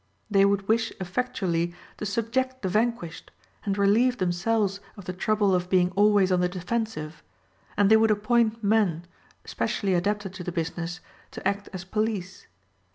[0.31, 3.29] They would wish effectually to subject the vanquished,
[3.65, 7.21] and relieve themselves of the trouble of being always on the defensive,
[7.77, 9.05] and they would appoint men,
[9.45, 12.47] specially adapted to the business, to act as police.